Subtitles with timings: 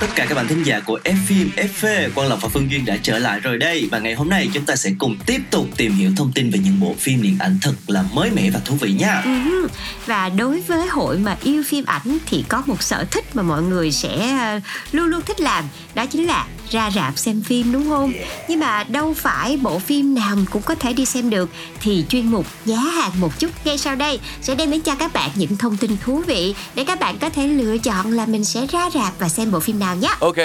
[0.00, 2.84] tất cả các bạn thính giả của F phim FV Quang Lộc và Phương Duyên
[2.84, 5.66] đã trở lại rồi đây Và ngày hôm nay chúng ta sẽ cùng tiếp tục
[5.76, 8.60] tìm hiểu thông tin về những bộ phim điện ảnh thật là mới mẻ và
[8.64, 9.68] thú vị nha Ừ.
[10.06, 13.62] Và đối với hội mà yêu phim ảnh thì có một sở thích mà mọi
[13.62, 14.60] người sẽ ờ,
[14.92, 18.12] luôn luôn thích làm đó chính là ra rạp xem phim đúng không?
[18.48, 21.50] Nhưng mà đâu phải bộ phim nào cũng có thể đi xem được
[21.80, 25.12] thì chuyên mục giá hàng một chút ngay sau đây sẽ đem đến cho các
[25.12, 28.44] bạn những thông tin thú vị để các bạn có thể lựa chọn là mình
[28.44, 30.08] sẽ ra rạp và xem bộ phim nào nhé.
[30.20, 30.36] ok.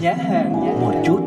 [0.00, 1.20] Giá hàng một chút.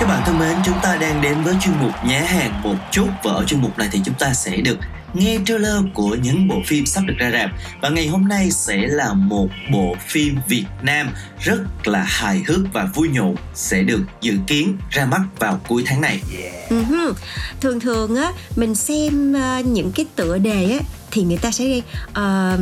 [0.00, 3.08] Các bạn thân mến, chúng ta đang đến với chuyên mục nhá hàng một chút
[3.22, 4.78] và ở chuyên mục này thì chúng ta sẽ được
[5.14, 8.76] nghe trailer của những bộ phim sắp được ra rạp và ngày hôm nay sẽ
[8.76, 11.10] là một bộ phim Việt Nam
[11.40, 15.82] rất là hài hước và vui nhộn sẽ được dự kiến ra mắt vào cuối
[15.86, 16.20] tháng này.
[16.68, 17.12] Hừ.
[17.60, 20.78] Thường thường á mình xem ờ, những cái tựa đề á
[21.10, 22.58] thì người ta sẽ ghi ờ,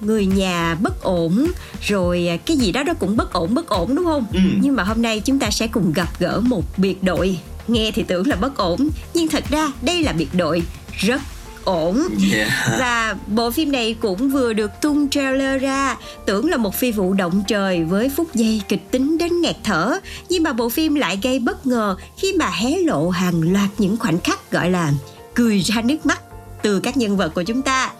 [0.00, 1.46] người nhà bất ổn
[1.82, 4.26] rồi ờ, cái gì đó đó cũng bất ổn bất ổn đúng không?
[4.32, 4.40] Ừ.
[4.60, 8.02] Nhưng mà hôm nay chúng ta sẽ cùng gặp gỡ một biệt đội nghe thì
[8.02, 10.62] tưởng là bất ổn nhưng thật ra đây là biệt đội
[10.98, 11.20] rất
[11.68, 12.08] ổn.
[12.32, 12.48] Yeah.
[12.78, 17.12] và bộ phim này cũng vừa được tung trailer ra tưởng là một phi vụ
[17.12, 19.98] động trời với phút giây kịch tính đến nghẹt thở.
[20.28, 23.96] Nhưng mà bộ phim lại gây bất ngờ khi mà hé lộ hàng loạt những
[23.96, 24.92] khoảnh khắc gọi là
[25.34, 26.20] cười ra nước mắt
[26.62, 27.90] từ các nhân vật của chúng ta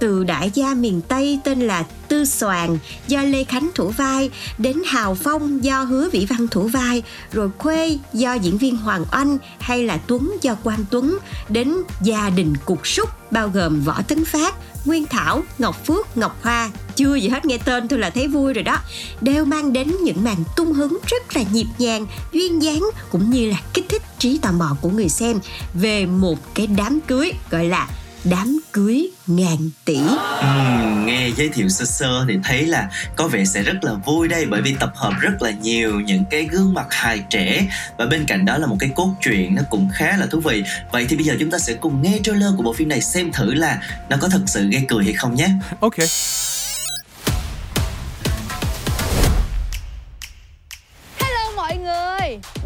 [0.00, 4.82] từ đại gia miền Tây tên là Tư Soàn do Lê Khánh thủ vai đến
[4.86, 7.02] Hào Phong do Hứa Vĩ Văn thủ vai
[7.32, 11.18] rồi Khuê do diễn viên Hoàng Oanh hay là Tuấn do Quang Tuấn
[11.48, 16.42] đến gia đình cục súc bao gồm Võ Tấn Phát, Nguyên Thảo, Ngọc Phước, Ngọc
[16.42, 16.70] Hoa.
[16.96, 18.78] Chưa gì hết nghe tên thôi là thấy vui rồi đó.
[19.20, 23.50] Đều mang đến những màn tung hứng rất là nhịp nhàng duyên dáng cũng như
[23.50, 25.40] là kích thích trí tò mò của người xem
[25.74, 27.88] về một cái đám cưới gọi là
[28.30, 29.98] đám cưới ngàn tỷ.
[30.40, 34.28] Ừm, nghe giới thiệu sơ sơ thì thấy là có vẻ sẽ rất là vui
[34.28, 37.66] đây bởi vì tập hợp rất là nhiều những cái gương mặt hài trẻ.
[37.98, 40.64] Và bên cạnh đó là một cái cốt truyện nó cũng khá là thú vị.
[40.92, 43.32] Vậy thì bây giờ chúng ta sẽ cùng nghe trailer của bộ phim này xem
[43.32, 45.48] thử là nó có thật sự gây cười hay không nhé.
[45.80, 45.94] Ok.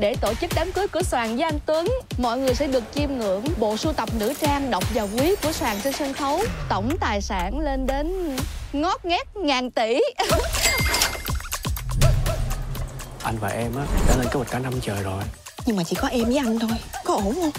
[0.00, 1.88] Để tổ chức đám cưới của Soàn với anh Tuấn.
[2.18, 5.52] Mọi người sẽ được chiêm ngưỡng bộ sưu tập nữ trang độc và quý của
[5.52, 6.40] Soàn trên sân khấu.
[6.68, 8.36] Tổng tài sản lên đến
[8.72, 10.00] ngót nghét ngàn tỷ.
[13.22, 15.22] Anh và em á đã lên kế hoạch cả năm trời rồi.
[15.66, 16.70] Nhưng mà chỉ có em với anh thôi
[17.04, 17.50] Có ổn không?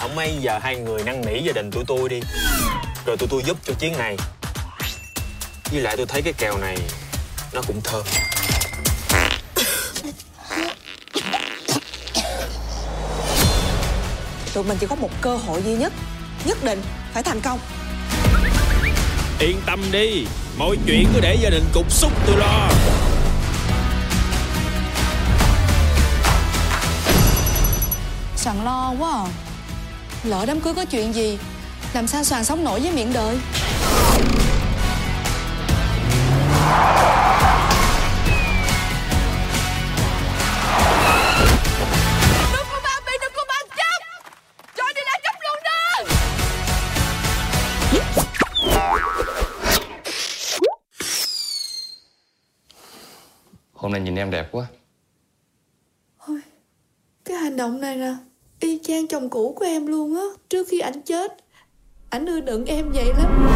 [0.00, 2.20] không may giờ hai người năn nỉ gia đình tụi tôi đi
[3.06, 4.16] rồi tụi tôi giúp cho chuyến này
[5.70, 6.76] với lại tôi thấy cái kèo này
[7.52, 8.04] nó cũng thơm
[14.54, 15.92] Tụi mình chỉ có một cơ hội duy nhất
[16.44, 17.58] Nhất định phải thành công
[19.38, 20.26] Yên tâm đi,
[20.58, 22.70] mọi chuyện cứ để gia đình cục xúc tôi lo.
[28.36, 29.26] Soàn lo quá à.
[30.24, 31.38] Lỡ đám cưới có chuyện gì
[31.96, 33.38] Làm sao Soàn sống nổi với miệng đời?
[42.52, 44.02] Đừng có bao bị đừng có bao chấp
[44.76, 46.04] Cho đi lại chấp luôn đó
[53.74, 54.66] Hôm nay nhìn em đẹp quá.
[57.24, 58.14] Cái hành động này nè
[58.60, 61.45] Y chang chồng cũ của em luôn á Trước khi ảnh chết
[62.16, 63.48] Ảnh ưa đựng em vậy lắm.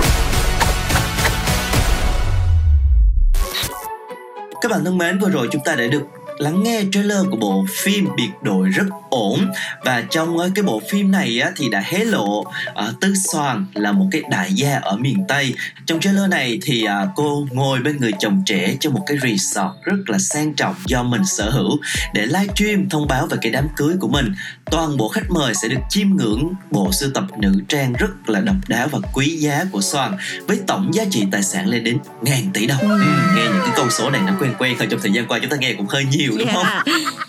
[4.60, 6.02] Các bạn thân mến, vừa rồi chúng ta đã được
[6.40, 9.50] lắng nghe trailer của bộ phim biệt đội rất ổn.
[9.84, 13.66] Và trong ờ, cái bộ phim này á, thì đã hé lộ uh, Tư Soàn
[13.74, 15.54] là một cái đại gia ở miền Tây.
[15.86, 19.70] Trong trailer này thì uh, cô ngồi bên người chồng trẻ trong một cái resort
[19.84, 21.78] rất là sang trọng do mình sở hữu.
[22.14, 24.34] Để livestream thông báo về cái đám cưới của mình
[24.70, 28.40] toàn bộ khách mời sẽ được chiêm ngưỡng bộ sưu tập nữ trang rất là
[28.40, 30.16] độc đáo và quý giá của Soàn
[30.46, 32.80] với tổng giá trị tài sản lên đến ngàn tỷ đồng.
[32.80, 32.98] Ừ,
[33.36, 35.50] nghe những cái con số này nó quen quen thôi trong thời gian qua chúng
[35.50, 36.82] ta nghe cũng hơi nhiều đúng không Dạ.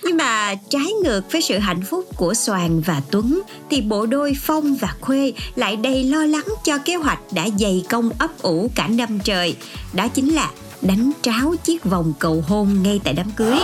[0.03, 4.33] Nhưng mà trái ngược với sự hạnh phúc của Soàn và Tuấn thì bộ đôi
[4.41, 8.71] Phong và Khuê lại đầy lo lắng cho kế hoạch đã dày công ấp ủ
[8.75, 9.55] cả năm trời.
[9.93, 10.49] Đó chính là
[10.81, 13.55] đánh tráo chiếc vòng cầu hôn ngay tại đám cưới.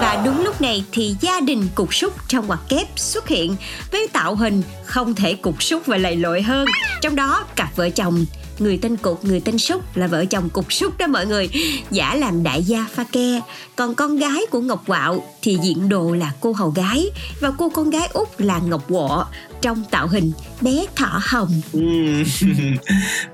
[0.00, 3.56] Và đúng lúc này thì gia đình cục súc trong ngoặc kép xuất hiện
[3.92, 6.66] với tạo hình không thể cục súc và lầy lội hơn.
[7.02, 8.24] Trong đó cặp vợ chồng
[8.60, 11.48] người tên cục người tên súc là vợ chồng cục súc đó mọi người.
[11.90, 13.40] Giả làm đại gia pha ke.
[13.76, 17.10] Còn con gái của ngọc quạo thì diện đồ là cô hầu gái.
[17.40, 19.26] Và cô con gái út là ngọc quọ,
[19.60, 21.60] trong tạo hình bé thỏ hồng.
[21.72, 21.80] Ừ.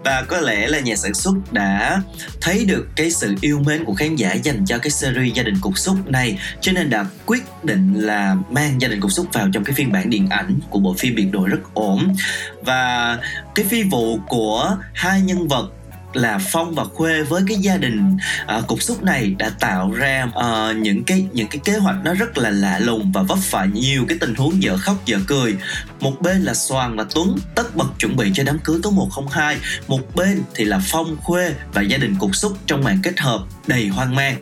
[0.04, 2.02] và có lẽ là nhà sản xuất đã
[2.40, 5.54] thấy được cái sự yêu mến của khán giả dành cho cái series gia đình
[5.60, 6.38] cục xúc này.
[6.60, 9.92] Cho nên đã quyết định là mang gia đình cục xúc vào trong cái phiên
[9.92, 12.14] bản điện ảnh của bộ phim biệt đội rất ổn.
[12.62, 13.18] Và
[13.54, 15.70] cái phi vụ của hai nhân vật
[16.16, 18.16] là Phong và Khuê với cái gia đình
[18.46, 22.14] à, cục xúc này đã tạo ra à, những cái những cái kế hoạch nó
[22.14, 25.56] rất là lạ lùng và vấp phải nhiều cái tình huống dở khóc dở cười.
[26.00, 29.56] Một bên là Soàn và Tuấn tất bật chuẩn bị cho đám cưới có 102,
[29.88, 33.40] một bên thì là Phong Khuê và gia đình cục xúc trong màn kết hợp
[33.66, 34.36] đầy hoang mang.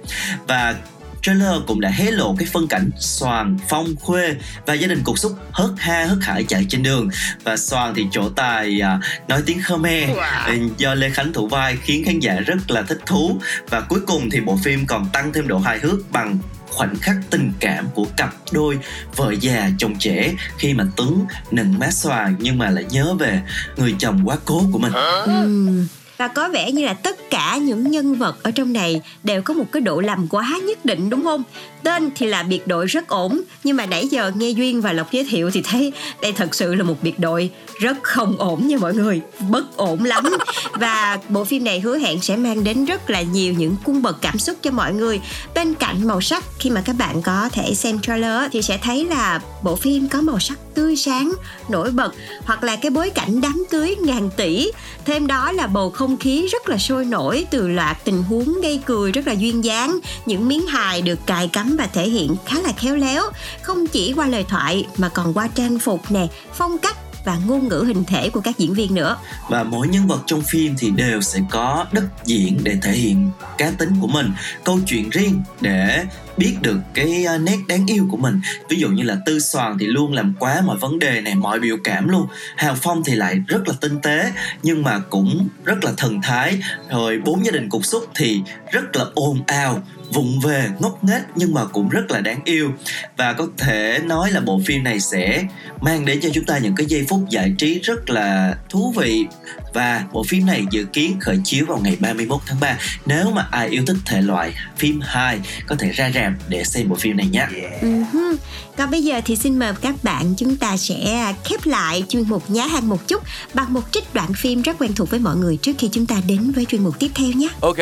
[0.46, 0.74] Và
[1.22, 4.34] trailer cũng đã hé lộ cái phân cảnh Soàn, Phong, Khuê
[4.66, 7.08] và gia đình cục xúc hớt ha hớt hải chạy trên đường.
[7.44, 10.10] Và Soàn thì trổ tài à, nói tiếng Khmer.
[10.46, 13.40] Ừ, do Lê Khánh thủ vai khiến khán giả rất là thích thú.
[13.70, 16.38] Và cuối cùng thì bộ phim còn tăng thêm độ hài hước bằng
[16.68, 18.78] khoảnh khắc tình cảm của cặp đôi
[19.16, 23.42] vợ già chồng trẻ khi mà Tuấn nựng má Soàn nhưng mà lại nhớ về
[23.76, 24.92] người chồng quá cố của mình.
[25.26, 25.86] Ừm,
[26.22, 29.54] và có vẻ như là tất cả những nhân vật ở trong này đều có
[29.54, 31.42] một cái độ làm quá nhất định đúng không?
[31.82, 35.12] Tên thì là biệt đội rất ổn nhưng mà nãy giờ nghe Duyên và Lộc
[35.12, 35.92] giới thiệu thì thấy
[36.22, 40.04] đây thật sự là một biệt đội rất không ổn nha mọi người, bất ổn
[40.04, 40.24] lắm.
[40.72, 44.22] Và bộ phim này hứa hẹn sẽ mang đến rất là nhiều những cung bậc
[44.22, 45.20] cảm xúc cho mọi người.
[45.54, 49.04] Bên cạnh màu sắc khi mà các bạn có thể xem trailer thì sẽ thấy
[49.04, 51.32] là bộ phim có màu sắc tươi sáng,
[51.68, 52.12] nổi bật
[52.44, 54.70] hoặc là cái bối cảnh đám cưới ngàn tỷ.
[55.04, 58.80] Thêm đó là bầu không khí rất là sôi nổi từ loạt tình huống gây
[58.86, 62.60] cười rất là duyên dáng, những miếng hài được cài cắm và thể hiện khá
[62.60, 63.22] là khéo léo,
[63.62, 67.68] không chỉ qua lời thoại mà còn qua trang phục nè, phong cách và ngôn
[67.68, 69.16] ngữ hình thể của các diễn viên nữa.
[69.48, 73.30] và mỗi nhân vật trong phim thì đều sẽ có đất diễn để thể hiện
[73.58, 74.30] cá tính của mình,
[74.64, 76.04] câu chuyện riêng để
[76.36, 78.40] biết được cái à, nét đáng yêu của mình.
[78.68, 81.60] Ví dụ như là tư soàn thì luôn làm quá mọi vấn đề này, mọi
[81.60, 82.26] biểu cảm luôn.
[82.56, 84.32] Hào phong thì lại rất là tinh tế,
[84.62, 86.58] nhưng mà cũng rất là thần thái.
[86.90, 88.42] Rồi bốn gia đình cục xúc thì
[88.72, 89.82] rất là ồn ào
[90.12, 92.72] vụng về ngốc nghếch nhưng mà cũng rất là đáng yêu
[93.16, 95.44] và có thể nói là bộ phim này sẽ
[95.80, 99.26] mang đến cho chúng ta những cái giây phút giải trí rất là thú vị
[99.74, 102.76] và bộ phim này dự kiến khởi chiếu vào ngày 31 tháng 3
[103.06, 106.88] nếu mà ai yêu thích thể loại phim hài có thể ra rạp để xem
[106.88, 107.46] bộ phim này nhé
[107.82, 108.36] Uh-huh.
[108.76, 112.50] Còn bây giờ thì xin mời các bạn chúng ta sẽ khép lại chuyên mục
[112.50, 113.22] nhá hàng một chút
[113.54, 116.20] bằng một trích đoạn phim rất quen thuộc với mọi người trước khi chúng ta
[116.26, 117.48] đến với chuyên mục tiếp theo nhé.
[117.60, 117.78] Ok.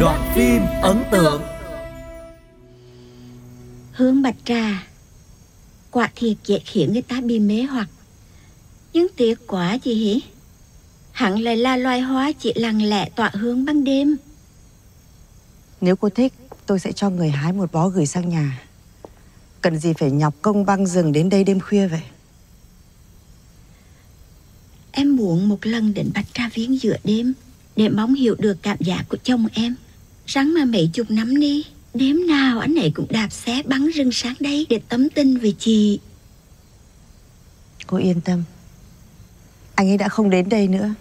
[0.00, 1.42] Đoạn phim ấn tượng.
[3.92, 4.86] Hương bạch trà.
[5.90, 7.88] Quả thiệt dễ khiến người ta bị mê hoặc.
[8.92, 10.22] Nhưng tiếc quá chị hỉ
[11.12, 14.16] Hẳn lại là loài hoa chỉ lặng lẽ tỏa hương ban đêm.
[15.80, 16.32] Nếu cô thích,
[16.66, 18.62] tôi sẽ cho người hái một bó gửi sang nhà.
[19.60, 22.02] Cần gì phải nhọc công băng rừng đến đây đêm khuya vậy?
[24.92, 27.32] Em muốn một lần đến bạch trà viên giữa đêm
[27.76, 29.74] Để mong hiểu được cảm giác của chồng em
[30.28, 34.12] Rắn mà mấy chục năm đi Đêm nào anh ấy cũng đạp xe bắn rừng
[34.12, 36.00] sáng đây Để tấm tin về chị
[37.86, 38.44] Cô yên tâm.
[39.74, 40.94] Anh ấy đã không đến đây nữa.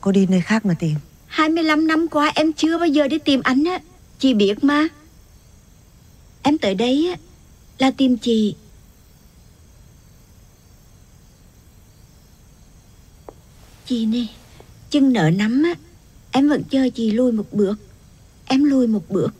[0.00, 0.94] Cô đi nơi khác mà tìm.
[1.26, 3.80] 25 năm qua em chưa bao giờ đi tìm anh á
[4.18, 4.88] Chị biết mà
[6.42, 7.18] Em tới đây á
[7.78, 8.54] Là tìm chị
[13.86, 14.26] Chị nè
[14.90, 15.89] Chân nợ nắm á
[16.32, 17.78] Em vẫn chờ chị lùi một bước
[18.46, 19.34] Em lùi một bước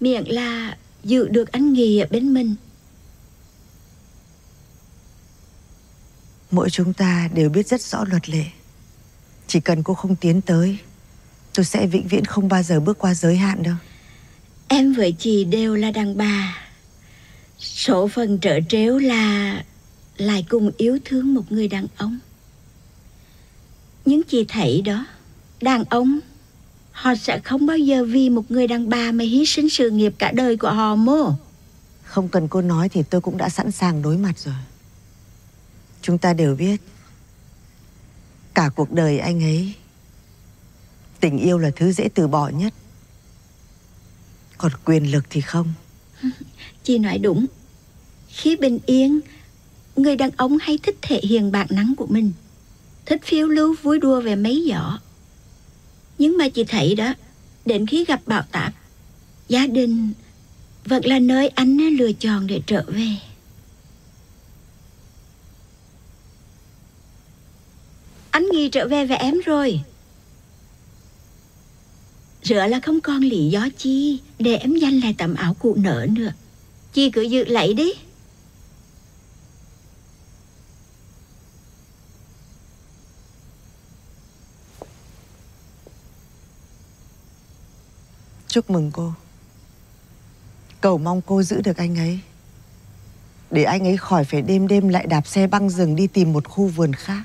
[0.00, 2.54] Miệng là giữ được anh Nghì ở bên mình
[6.50, 8.44] Mỗi chúng ta đều biết rất rõ luật lệ.
[9.46, 10.78] Chỉ cần cô không tiến tới,
[11.54, 13.74] tôi sẽ vĩnh viễn không bao giờ bước qua giới hạn đâu.
[14.68, 16.58] Em với chị đều là đàn bà.
[17.58, 19.64] Số phần trở trếu là
[20.16, 22.18] lại cùng yêu thương một người đàn ông.
[24.04, 25.06] Nhưng chị thấy đó,
[25.62, 26.20] đàn ông.
[26.92, 30.14] Họ sẽ không bao giờ vì một người đàn bà mà hy sinh sự nghiệp
[30.18, 31.32] cả đời của họ mô.
[32.04, 34.54] Không cần cô nói thì tôi cũng đã sẵn sàng đối mặt rồi.
[36.02, 36.76] Chúng ta đều biết
[38.54, 39.74] Cả cuộc đời anh ấy
[41.20, 42.74] Tình yêu là thứ dễ từ bỏ nhất.
[44.58, 45.72] Còn quyền lực thì không.
[46.82, 47.46] Chị nói đúng.
[48.28, 49.20] Khi bình yên
[49.96, 52.32] Người đàn ông hay thích thể hiện bản năng của mình.
[53.06, 54.98] Thích phiêu lưu vui đùa về mấy giỏ
[56.20, 57.14] nhưng mà chị thấy đó
[57.66, 58.74] Đến khi gặp bảo tạp
[59.48, 60.12] Gia đình
[60.84, 63.08] Vẫn là nơi anh lựa chọn để trở về.
[68.30, 69.80] Anh nghi trở về với em rồi.
[72.42, 76.06] Rửa là không còn lý do chi Để em dành lại tấm áo cụ nở
[76.10, 76.32] nữa.
[76.92, 77.92] Chị cứ giữ lấy đi.
[88.50, 89.12] Chúc mừng cô.
[90.80, 92.20] Cầu mong cô giữ được anh ấy.
[93.50, 96.48] Để anh ấy khỏi phải đêm đêm lại đạp xe băng rừng đi tìm một
[96.48, 97.22] khu vườn khác.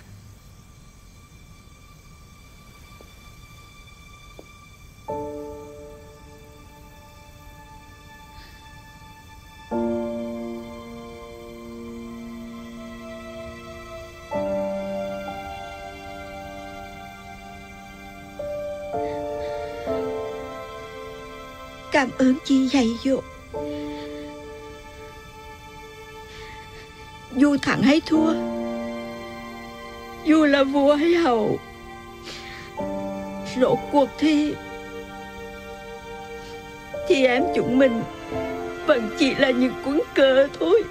[22.25, 23.21] Ơn chi dạy dỗ.
[27.35, 28.33] Dù thắng hay thua,
[30.25, 31.59] Dù là vua hay hậu
[33.61, 34.53] Rốt cuộc thi
[37.07, 38.01] Thì em chúng mình
[38.85, 40.83] Vẫn chỉ là những cuốn cờ thôi.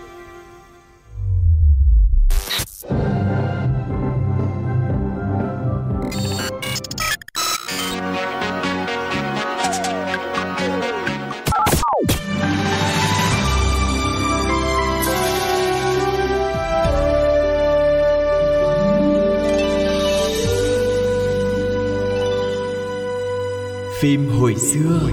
[24.05, 25.11] Phim hồi xưa.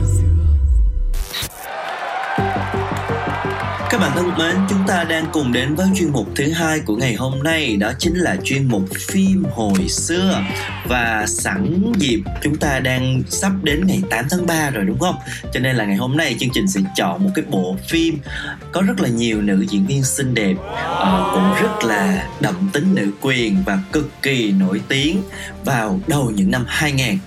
[3.90, 6.96] Các bạn thân mến, chúng ta đang cùng đến với chuyên mục thứ hai của
[6.96, 10.44] ngày hôm nay Đó chính là chuyên mục phim hồi xưa.
[10.88, 15.16] Và sẵn dịp chúng ta đang sắp đến ngày 8 tháng 3 rồi đúng không?
[15.54, 18.18] Cho nên là ngày hôm nay chương trình sẽ chọn một cái bộ phim
[18.72, 22.96] Có rất là nhiều nữ diễn viên xinh đẹp uh, Cũng rất là đậm tính
[22.96, 25.22] nữ quyền và cực kỳ nổi tiếng
[25.66, 27.18] Vào đầu những năm 2000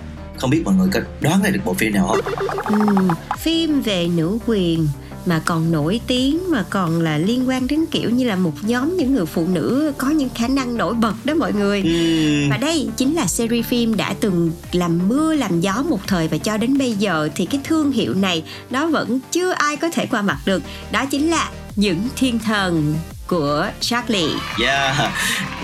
[0.45, 2.19] không biết mọi người có đoán ra được bộ phim nào không?
[2.65, 3.09] Ừ,
[3.39, 4.89] phim về nữ quyền
[5.27, 8.97] mà còn nổi tiếng mà còn là liên quan đến kiểu như là một nhóm
[8.97, 12.49] những người phụ nữ có những khả năng nổi bật đó mọi người ừ.
[12.51, 16.39] và đây chính là series phim đã từng làm mưa làm gió một thời và
[16.39, 20.07] cho đến bây giờ thì cái thương hiệu này nó vẫn chưa ai có thể
[20.07, 22.95] qua mặt được đó chính là những thiên thần
[23.27, 24.35] của Charlie.
[24.63, 24.97] Yeah,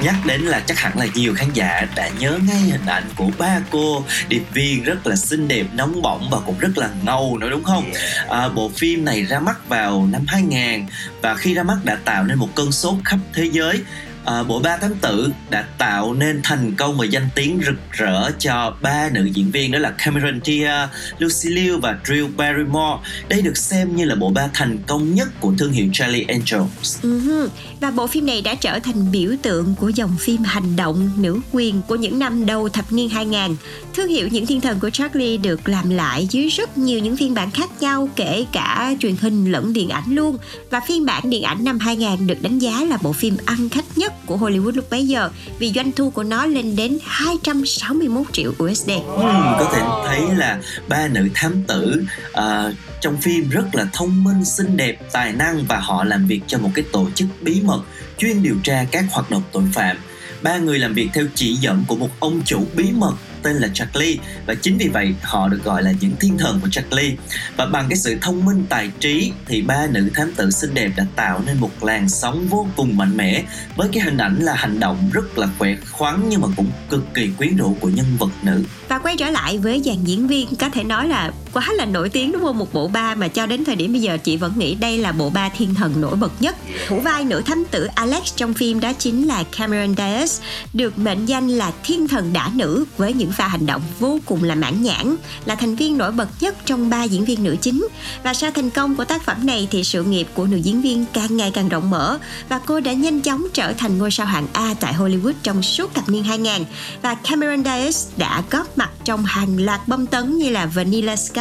[0.02, 3.30] nhắc đến là chắc hẳn là nhiều khán giả đã nhớ ngay hình ảnh của
[3.38, 7.38] ba cô điệp viên rất là xinh đẹp, nóng bỏng và cũng rất là ngầu
[7.38, 7.92] nữa đúng không?
[8.28, 10.86] À, bộ phim này ra mắt vào năm 2000
[11.22, 13.82] và khi ra mắt đã tạo nên một cơn sốt khắp thế giới
[14.24, 18.30] à, bộ ba thám tử đã tạo nên thành công và danh tiếng rực rỡ
[18.38, 20.86] cho ba nữ diễn viên đó là Cameron Diaz,
[21.18, 22.98] Lucy Liu và Drew Barrymore.
[23.28, 26.98] Đây được xem như là bộ ba thành công nhất của thương hiệu Charlie Angels.
[27.02, 27.40] Uh-huh.
[27.40, 27.50] Ừ
[27.80, 31.40] và bộ phim này đã trở thành biểu tượng của dòng phim hành động nữ
[31.52, 33.56] quyền của những năm đầu thập niên 2000.
[33.94, 37.35] Thương hiệu những thiên thần của Charlie được làm lại dưới rất nhiều những phiên
[37.35, 40.38] bản khác nhau kể cả truyền hình lẫn điện ảnh luôn.
[40.70, 43.85] Và phiên bản điện ảnh năm 2000 được đánh giá là bộ phim ăn khách
[43.97, 48.52] nhất của Hollywood lúc bấy giờ vì doanh thu của nó lên đến 261 triệu
[48.62, 48.88] USD.
[48.88, 49.23] Ừ,
[49.59, 54.44] có thể thấy là ba nữ thám tử uh, trong phim rất là thông minh,
[54.44, 57.82] xinh đẹp, tài năng và họ làm việc cho một cái tổ chức bí mật
[58.18, 59.97] chuyên điều tra các hoạt động tội phạm.
[60.42, 63.68] Ba người làm việc theo chỉ dẫn của một ông chủ bí mật tên là
[63.75, 67.16] Charlie và chính vì vậy, họ được gọi là những thiên thần của Charlie
[67.56, 70.90] và bằng cái sự thông minh, tài trí, thì ba nữ thám tử xinh đẹp
[70.97, 73.42] đã tạo nên một làn sóng vô cùng mạnh mẽ
[73.76, 77.14] với cái hình ảnh là hành động rất là khỏe khoắn nhưng mà cũng cực
[77.14, 78.64] kỳ quyến rũ của nhân vật nữ.
[78.88, 82.09] Và quay trở lại với dàn diễn viên có thể nói là quá là nổi
[82.09, 82.59] tiếng đúng không?
[82.59, 85.12] Một bộ ba mà cho đến thời điểm bây giờ chị vẫn nghĩ đây là
[85.12, 86.57] bộ ba thiên thần nổi bật nhất.
[86.88, 90.40] Thủ vai nữ thánh tử Alex trong phim đó chính là Cameron Diaz
[90.73, 94.45] được mệnh danh là thiên thần đã nữ với những pha hành động vô cùng
[94.45, 97.88] là mãn nhãn là thành viên nổi bật nhất trong ba diễn viên nữ chính.
[98.23, 101.04] Và sau thành công của tác phẩm này thì sự nghiệp của nữ diễn viên
[101.12, 104.47] càng ngày càng rộng mở và cô đã nhanh chóng trở thành ngôi sao hạng
[104.52, 106.64] A tại Hollywood trong suốt thập niên 2000
[107.02, 111.39] và Cameron Diaz đã góp mặt trong hàng loạt bom tấn như là Vanilla Sky,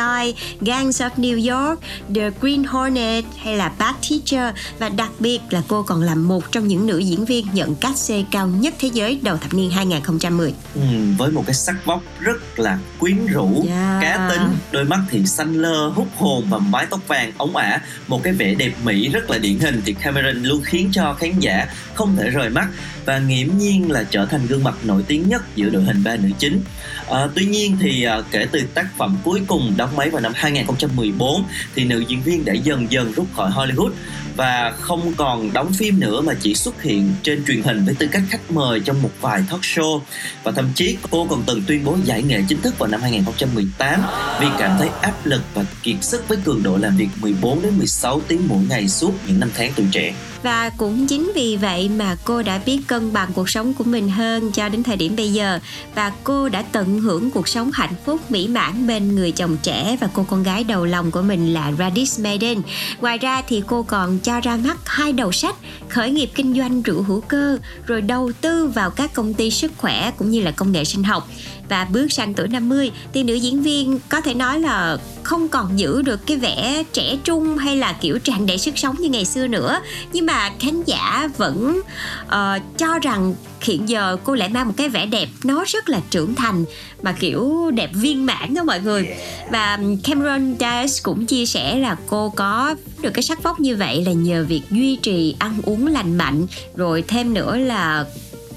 [0.61, 1.79] Gangs of New York,
[2.15, 6.51] The Green Hornet hay là Bad Teacher và đặc biệt là cô còn là một
[6.51, 9.71] trong những nữ diễn viên nhận cát xê cao nhất thế giới đầu thập niên
[9.71, 10.53] 2010.
[10.75, 10.81] Ừ,
[11.17, 14.01] với một cái sắc vóc rất là quyến rũ, Yeah.
[14.01, 17.81] cá tính, đôi mắt thì xanh lơ, hút hồn và mái tóc vàng ống ả,
[18.07, 21.39] một cái vẻ đẹp mỹ rất là điển hình thì Cameron luôn khiến cho khán
[21.39, 22.67] giả không thể rời mắt
[23.05, 26.15] và nghiễm nhiên là trở thành gương mặt nổi tiếng nhất giữa đội hình ba
[26.15, 26.61] nữ chính.
[27.09, 30.31] À, tuy nhiên thì à, kể từ tác phẩm cuối cùng đóng máy vào năm
[30.35, 31.43] 2014
[31.75, 33.91] thì nữ diễn viên đã dần dần rút khỏi Hollywood
[34.35, 38.07] và không còn đóng phim nữa mà chỉ xuất hiện trên truyền hình với tư
[38.11, 40.01] cách khách mời trong một vài talk show
[40.43, 44.01] và thậm chí cô còn từng tuyên bố giải nghệ chính thức vào năm 2018
[44.39, 47.77] vì cảm thấy áp lực và kiệt sức với cường độ làm việc 14 đến
[47.77, 50.13] 16 tiếng mỗi ngày suốt những năm tháng tuổi trẻ.
[50.43, 54.09] Và cũng chính vì vậy mà cô đã biết cân bằng cuộc sống của mình
[54.09, 55.59] hơn cho đến thời điểm bây giờ
[55.95, 59.97] và cô đã tận hưởng cuộc sống hạnh phúc, mỹ mãn bên người chồng trẻ
[60.01, 62.61] và cô con gái đầu lòng của mình là Radis Maiden.
[63.01, 65.55] Ngoài ra thì cô còn cho ra mắt hai đầu sách
[65.89, 69.71] khởi nghiệp kinh doanh rượu hữu cơ, rồi đầu tư vào các công ty sức
[69.77, 71.27] khỏe cũng như là công nghệ sinh học
[71.69, 75.79] và bước sang tuổi 50 thì nữ diễn viên có thể nói là không còn
[75.79, 79.25] giữ được cái vẻ trẻ trung hay là kiểu tràn đầy sức sống như ngày
[79.25, 79.79] xưa nữa.
[80.13, 81.81] Nhưng mà khán giả vẫn
[82.27, 85.99] ờ, cho rằng hiện giờ cô lại mang một cái vẻ đẹp nó rất là
[86.09, 86.65] trưởng thành
[87.01, 89.07] mà kiểu đẹp viên mãn đó mọi người.
[89.51, 94.03] Và Cameron Diaz cũng chia sẻ là cô có được cái sắc vóc như vậy
[94.05, 98.05] là nhờ việc duy trì ăn uống lành mạnh rồi thêm nữa là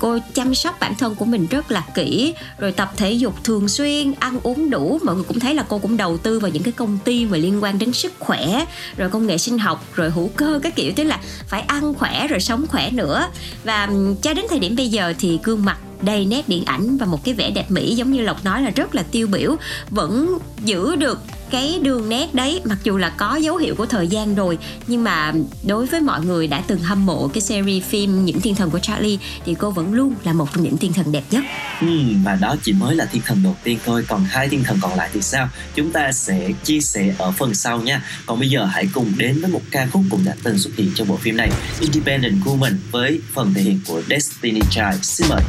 [0.03, 3.69] cô chăm sóc bản thân của mình rất là kỹ, rồi tập thể dục thường
[3.69, 4.99] xuyên, ăn uống đủ.
[5.05, 7.37] Mọi người cũng thấy là cô cũng đầu tư vào những cái công ty mà
[7.37, 8.65] liên quan đến sức khỏe,
[8.97, 12.27] rồi công nghệ sinh học, rồi hữu cơ các kiểu, tức là phải ăn khỏe
[12.29, 13.29] rồi sống khỏe nữa.
[13.65, 13.89] Và
[14.23, 17.25] cho đến thời điểm bây giờ thì gương mặt đầy nét điện ảnh và một
[17.25, 19.57] cái vẻ đẹp mỹ giống như lộc nói là rất là tiêu biểu,
[19.91, 21.19] vẫn giữ được
[21.53, 25.05] cái đường nét đấy mặc dù là có dấu hiệu của thời gian rồi nhưng
[25.05, 25.33] mà
[25.67, 28.79] đối với mọi người đã từng hâm mộ cái series phim những thiên thần của
[28.79, 31.45] Charlie thì cô vẫn luôn là một trong những thiên thần đẹp nhất.
[31.81, 34.79] Ừ, và đó chỉ mới là thiên thần đầu tiên thôi còn hai thiên thần
[34.83, 35.49] còn lại thì sao?
[35.75, 38.05] Chúng ta sẽ chia sẻ ở phần sau nha.
[38.27, 40.91] Còn bây giờ hãy cùng đến với một ca khúc cũng đã từng xuất hiện
[40.95, 45.03] trong bộ phim này Independent Woman với phần thể hiện của Destiny Child.
[45.03, 45.43] Xin mời.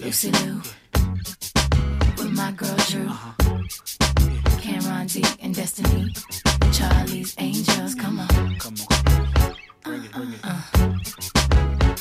[0.00, 0.56] Lucy Liu.
[0.56, 0.75] with
[3.04, 3.64] my girl
[4.18, 6.12] Drew, Cameron D and Destiny,
[6.72, 7.94] Charlie's Angels.
[7.94, 8.74] Come on, come
[9.86, 11.96] on, uh, uh.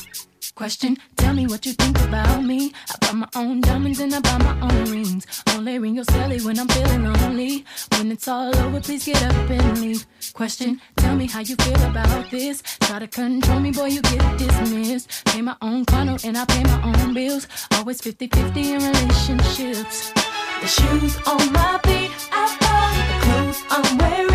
[0.55, 2.71] Question, tell me what you think about me.
[2.89, 5.25] I buy my own diamonds and I buy my own rings.
[5.49, 7.65] Only ring your celly when I'm feeling lonely.
[7.97, 10.05] When it's all over, please get up and leave.
[10.33, 12.61] Question, tell me how you feel about this.
[12.79, 15.25] Try to control me, boy, you get dismissed.
[15.25, 17.47] Pay my own condo and I pay my own bills.
[17.71, 20.13] Always 50 50 in relationships.
[20.61, 24.34] The shoes on my feet, I bought the clothes I'm wearing.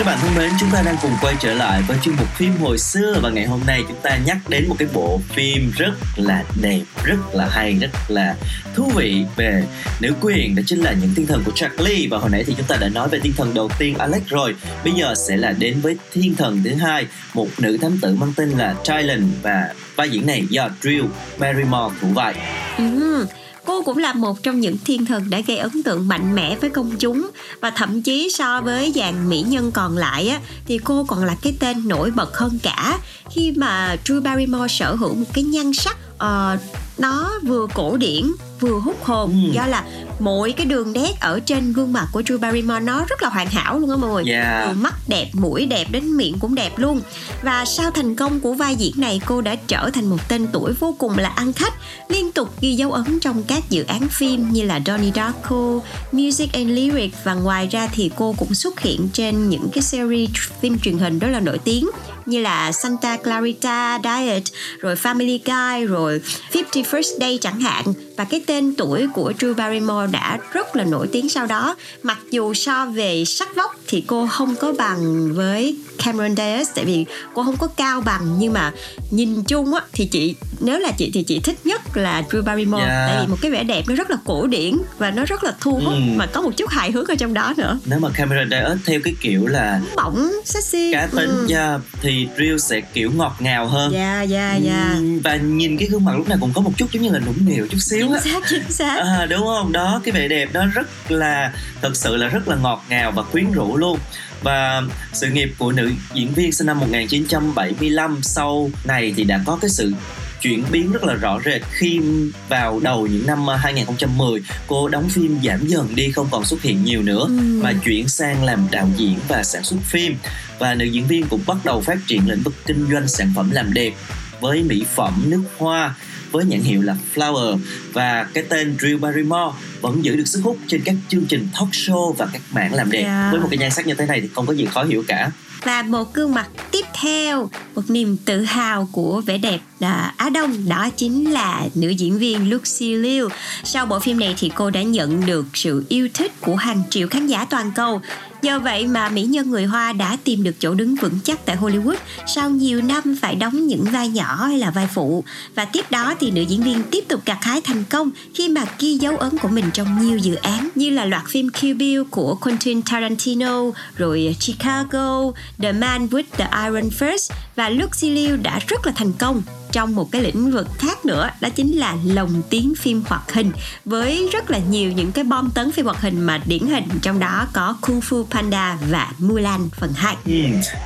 [0.00, 2.56] Các bạn thân mến, chúng ta đang cùng quay trở lại với chuyên mục phim
[2.56, 5.92] hồi xưa và ngày hôm nay chúng ta nhắc đến một cái bộ phim rất
[6.16, 8.34] là đẹp, rất là hay, rất là
[8.74, 9.64] thú vị về
[10.00, 12.66] nữ quyền đó chính là những thiên thần của Charlie và hồi nãy thì chúng
[12.66, 14.54] ta đã nói về thiên thần đầu tiên Alex rồi.
[14.84, 18.32] Bây giờ sẽ là đến với thiên thần thứ hai, một nữ thám tử mang
[18.36, 21.06] tên là Tylen và vai diễn này do Drew
[21.38, 22.34] Barrymore thủ vai.
[22.78, 23.26] Ừ,
[23.70, 26.70] cô cũng là một trong những thiên thần đã gây ấn tượng mạnh mẽ với
[26.70, 27.30] công chúng.
[27.60, 31.36] Và thậm chí so với dàn mỹ nhân còn lại á thì cô còn là
[31.42, 32.98] cái tên nổi bật hơn cả.
[33.30, 36.60] Khi mà Drew Barrymore sở hữu một cái nhan sắc uh,
[37.00, 39.30] nó vừa cổ điển vừa hút hồn.
[39.30, 39.52] Ừ.
[39.52, 39.84] do là
[40.18, 43.46] mỗi cái đường nét ở trên gương mặt của Drew Barrymore nó rất là hoàn
[43.46, 44.32] hảo luôn á mọi người.
[44.32, 44.66] Yeah.
[44.68, 47.00] từ mắt đẹp mũi đẹp đến miệng cũng đẹp luôn.
[47.42, 50.72] Và sau thành công của vai diễn này cô đã trở thành một tên tuổi
[50.72, 51.74] vô cùng là ăn khách
[52.08, 55.80] liên tục ghi dấu ấn trong các dự án phim như là Donnie Darko,
[56.12, 60.30] Music and Lyrics và ngoài ra thì cô cũng xuất hiện trên những cái series
[60.60, 61.90] phim truyền hình rất là nổi tiếng
[62.26, 64.42] như là Santa Clarita Diet,
[64.78, 66.20] rồi Family Guy, rồi
[66.54, 67.84] 50 First Day chẳng hạn
[68.20, 71.76] và cái tên tuổi của Drew Barrymore đã rất là nổi tiếng sau đó.
[72.02, 76.84] Mặc dù so về sắc vóc thì cô không có bằng với Cameron Diaz tại
[76.84, 77.04] vì
[77.34, 78.36] cô không có cao bằng.
[78.38, 78.72] Nhưng mà
[79.10, 82.84] nhìn chung á thì chị nếu là chị thì chị thích nhất là Drew Barrymore.
[82.84, 83.08] Yeah.
[83.08, 85.54] tại vì một cái vẻ đẹp nó rất là cổ điển và nó rất là
[85.60, 86.00] thu hút ừ.
[86.16, 87.78] mà có một chút hài hước ở trong đó nữa.
[87.84, 91.46] Nếu mà Cameron Diaz theo cái kiểu là bỏng sexy cá tính ừ.
[91.54, 93.92] yeah, thì Drew sẽ kiểu ngọt ngào hơn.
[93.92, 94.96] Dạ dạ dạ.
[95.24, 97.46] Và nhìn cái gương mặt lúc nào cũng có một chút giống như là nũng
[97.46, 98.98] nịu chút xíu chính xác chính xác.
[99.00, 99.72] À, đúng không?
[99.72, 103.22] Đó cái vẻ đẹp đó rất là thật sự là rất là ngọt ngào và
[103.22, 103.98] quyến rũ luôn.
[104.42, 109.58] Và sự nghiệp của nữ diễn viên sinh năm 1975 sau này thì đã có
[109.60, 109.92] cái sự
[110.40, 112.00] chuyển biến rất là rõ rệt khi
[112.48, 116.84] vào đầu những năm 2010 cô đóng phim giảm dần đi không còn xuất hiện
[116.84, 117.60] nhiều nữa ừ.
[117.62, 120.16] mà chuyển sang làm đạo diễn và sản xuất phim.
[120.58, 123.50] Và nữ diễn viên cũng bắt đầu phát triển lĩnh vực kinh doanh sản phẩm
[123.50, 123.92] làm đẹp
[124.40, 125.94] với mỹ phẩm nước hoa
[126.32, 127.58] với nhãn hiệu là Flower.
[127.92, 131.70] Và cái tên Drew Barrymore vẫn giữ được sức hút trên các chương trình talk
[131.70, 133.02] show và các mảng làm đẹp.
[133.02, 133.32] Yeah.
[133.32, 135.30] với một cái nhan sắc như thế này thì không có gì khó hiểu cả.
[135.62, 140.30] Và một gương mặt tiếp theo một niềm tự hào của vẻ đẹp là Á
[140.30, 143.28] Đông đó chính là nữ diễn viên Lucy Liu.
[143.64, 147.08] Sau bộ phim này thì cô đã nhận được sự yêu thích của hàng triệu
[147.08, 148.00] khán giả toàn cầu
[148.42, 151.56] Do vậy mà mỹ nhân người Hoa đã tìm được chỗ đứng vững chắc tại
[151.56, 155.24] Hollywood sau nhiều năm phải đóng những vai nhỏ hay là vai phụ.
[155.54, 158.64] Và tiếp đó thì nữ diễn viên tiếp tục gặt hái thành công khi mà
[158.78, 162.02] ghi dấu ấn của mình trong nhiều dự án như là loạt phim Kill Bill
[162.10, 163.62] của Quentin Tarantino,
[163.96, 169.12] rồi Chicago, The Man with the Iron Fist và Lucy Liu đã rất là thành
[169.12, 169.42] công
[169.72, 173.52] trong một cái lĩnh vực khác nữa, đó chính là lồng tiếng phim hoạt hình
[173.84, 177.18] với rất là nhiều những cái bom tấn phim hoạt hình mà điển hình, trong
[177.18, 180.32] đó có Kung Fu Panda và Mulan phần 2 ừ.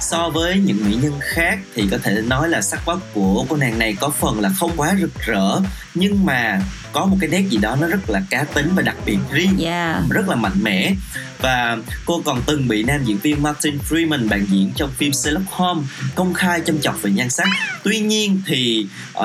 [0.01, 3.57] so với những mỹ nhân khác thì có thể nói là sắc vóc của cô
[3.57, 5.61] nàng này có phần là không quá rực rỡ,
[5.95, 6.61] nhưng mà
[6.95, 9.59] có một cái nét gì đó nó rất là cá tính và đặc biệt riêng
[9.65, 10.03] yeah.
[10.11, 10.95] rất là mạnh mẽ
[11.41, 15.51] và cô còn từng bị nam diễn viên Martin Freeman bạn diễn trong phim Sherlock
[15.51, 17.49] Holmes công khai châm chọc về nhan sắc
[17.83, 18.87] tuy nhiên thì
[19.19, 19.25] uh,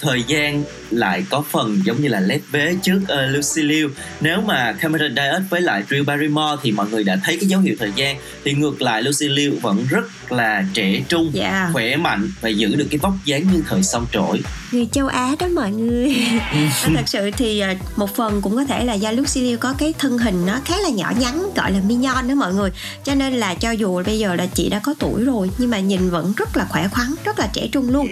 [0.00, 3.88] thời gian lại có phần giống như là lép vế trước uh, Lucy Liu.
[4.20, 7.60] Nếu mà Cameron Diaz với lại Drew Barrymore thì mọi người đã thấy cái dấu
[7.60, 8.16] hiệu thời gian.
[8.44, 11.68] Thì ngược lại Lucy Liu vẫn rất là trẻ trung yeah.
[11.72, 14.40] khỏe mạnh và giữ được cái vóc dáng như thời son trỗi.
[14.72, 16.16] Người châu Á đó mọi người.
[16.82, 19.94] Thật sự thì ờ, một phần cũng có thể là do Lucy Liu có cái
[19.98, 22.70] thân hình nó khá là nhỏ nhắn gọi là mignon đó mọi người.
[23.04, 25.80] Cho nên là cho dù bây giờ là chị đã có tuổi rồi nhưng mà
[25.80, 28.08] nhìn vẫn rất là khỏe khoắn rất là trẻ trung luôn.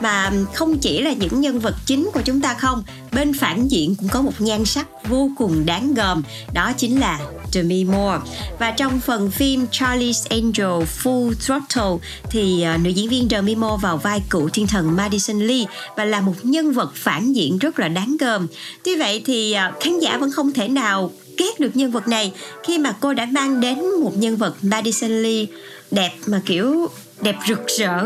[0.00, 2.82] Và không chỉ là những nhân vật chính của chúng ta không?
[3.12, 6.22] Bên phản diện cũng có một nhan sắc vô cùng đáng gờm
[6.54, 7.20] đó chính là
[7.52, 8.18] Demi Moore.
[8.58, 13.82] Và trong phần phim Charlie's Angel Full Throttle thì uh, nữ diễn viên Demi Moore
[13.82, 15.64] vào vai cựu thiên thần Madison Lee
[15.96, 18.46] và là một nhân vật phản diện rất là đáng gờm.
[18.84, 22.32] Tuy vậy thì uh, khán giả vẫn không thể nào ghét được nhân vật này
[22.64, 25.46] khi mà cô đã mang đến một nhân vật Madison Lee
[25.90, 26.88] đẹp mà kiểu
[27.20, 28.04] đẹp rực rỡ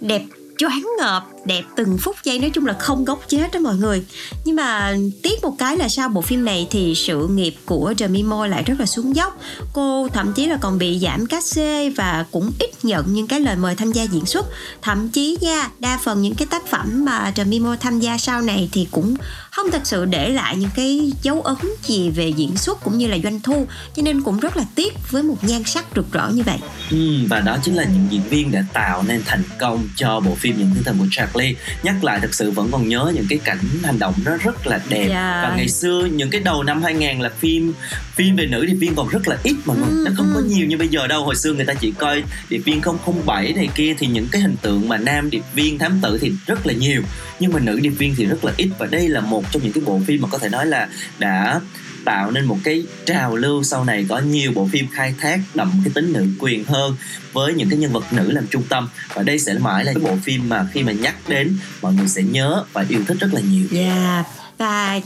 [0.00, 0.22] đẹp
[0.58, 2.38] choáng ngợp, đẹp từng phút giây.
[2.38, 4.04] Nói chung là không góc chết đó mọi người.
[4.44, 8.22] Nhưng mà tiếc một cái là sau bộ phim này thì sự nghiệp của Demi
[8.22, 9.40] Moore lại rất là xuống dốc.
[9.72, 13.40] Cô thậm chí là còn bị giảm cát xê và cũng ít nhận những cái
[13.40, 14.46] lời mời tham gia diễn xuất.
[14.82, 18.42] Thậm chí nha, đa phần những cái tác phẩm mà Demi Moore tham gia sau
[18.42, 19.16] này thì cũng
[19.54, 23.06] không thật sự để lại những cái dấu ấn gì về diễn xuất cũng như
[23.06, 26.28] là doanh thu cho nên cũng rất là tiếc với một nhan sắc rực rỡ
[26.28, 26.58] như vậy.
[26.90, 30.34] Ừ, và đó chính là những diễn viên đã tạo nên thành công cho bộ
[30.34, 30.98] phim những thứ thần
[31.32, 34.36] của Lee nhắc lại thật sự vẫn còn nhớ những cái cảnh hành động nó
[34.36, 35.06] rất là đẹp.
[35.08, 35.40] Dạ.
[35.42, 37.72] và ngày xưa những cái đầu năm 2000 là phim
[38.14, 40.66] phim về nữ điệp viên còn rất là ít mọi người nó không có nhiều
[40.66, 41.24] như bây giờ đâu.
[41.24, 42.80] Hồi xưa người ta chỉ coi điệp viên
[43.26, 46.32] 007 này kia thì những cái hình tượng mà nam điệp viên thám tử thì
[46.46, 47.02] rất là nhiều.
[47.40, 48.68] Nhưng mà nữ điệp viên thì rất là ít.
[48.78, 51.60] Và đây là một trong những cái bộ phim mà có thể nói là đã
[52.04, 55.72] tạo nên một cái trào lưu sau này có nhiều bộ phim khai thác đậm
[55.84, 56.96] cái tính nữ quyền hơn
[57.32, 58.88] với những cái nhân vật nữ làm trung tâm.
[59.14, 62.08] Và đây sẽ mãi là cái bộ phim mà khi mà nhắc đến mọi người
[62.08, 63.66] sẽ nhớ và yêu thích rất là nhiều.
[63.72, 64.26] Yeah,
[64.58, 65.00] và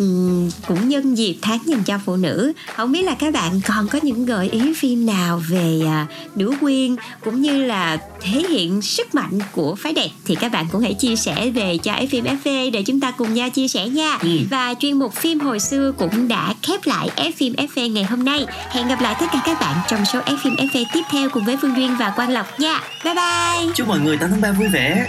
[0.68, 3.98] cũng nhân dịp tháng dành cho phụ nữ không biết là các bạn còn có
[4.02, 9.14] những gợi ý phim nào về à, nữ quyền cũng như là thể hiện sức
[9.14, 12.70] mạnh của phái đẹp thì các bạn cũng hãy chia sẻ về cho FM FV
[12.70, 14.18] để chúng ta cùng nhau chia sẻ nha.
[14.50, 18.46] Và chuyên mục phim hồi xưa cũng đã khép lại FM FV ngày hôm nay.
[18.70, 21.56] Hẹn gặp lại tất cả các bạn trong số FM FV tiếp theo cùng với
[21.56, 22.80] Phương Duyên và Quang Lộc nha.
[23.04, 23.72] Bye bye.
[23.74, 25.06] Chúc mọi người tám tháng ba vui vẻ